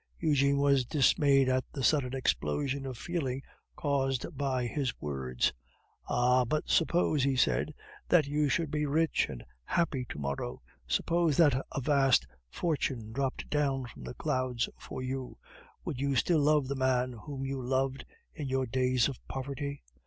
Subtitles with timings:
[0.17, 3.39] Eugene was dismayed at the sudden explosion of feeling
[3.75, 5.53] caused by his words.
[6.09, 6.43] "Ah!
[6.43, 7.71] but suppose," he said,
[8.09, 13.47] "that you should be rich and happy to morrow, suppose that a vast fortune dropped
[13.47, 15.37] down from the clouds for you,
[15.85, 19.83] would you still love the man whom you loved in your days of poverty?"